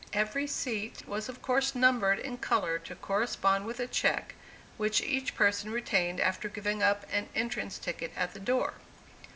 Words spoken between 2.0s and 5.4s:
in color to correspond with the check, which each